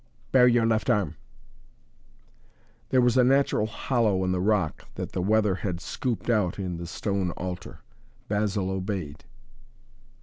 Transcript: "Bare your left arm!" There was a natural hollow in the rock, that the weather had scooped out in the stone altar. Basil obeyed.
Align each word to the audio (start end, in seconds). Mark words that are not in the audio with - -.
"Bare 0.31 0.47
your 0.47 0.65
left 0.65 0.89
arm!" 0.89 1.15
There 2.89 3.01
was 3.01 3.17
a 3.17 3.23
natural 3.23 3.67
hollow 3.67 4.23
in 4.23 4.31
the 4.31 4.39
rock, 4.41 4.85
that 4.95 5.11
the 5.11 5.21
weather 5.21 5.53
had 5.53 5.79
scooped 5.79 6.27
out 6.27 6.57
in 6.57 6.77
the 6.77 6.87
stone 6.87 7.29
altar. 7.37 7.81
Basil 8.27 8.71
obeyed. 8.71 9.25